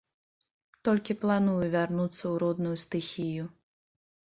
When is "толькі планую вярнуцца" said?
0.89-2.11